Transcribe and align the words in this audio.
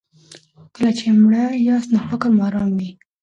کله 0.75 0.91
چې 0.97 1.05
مړه 1.21 1.43
یاست 1.67 1.89
نو 1.93 1.99
فکر 2.09 2.27
مو 2.35 2.41
ارام 2.47 2.69
وي. 2.77 2.89